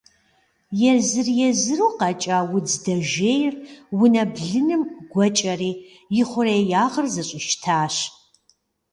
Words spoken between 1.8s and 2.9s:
къэкӏа удз